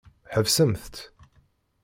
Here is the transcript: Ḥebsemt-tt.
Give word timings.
Ḥebsemt-tt. 0.33 0.97